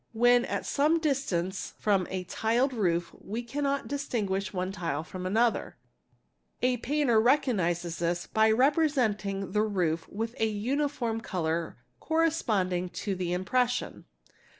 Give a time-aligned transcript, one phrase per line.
[0.13, 3.87] When at some distance from a tiled roof we cannot.
[3.87, 5.77] distingui one tile from another;
[6.59, 13.31] a painter recognizes this by representing the r with a uniform colour corresponding to the
[13.31, 14.05] impression.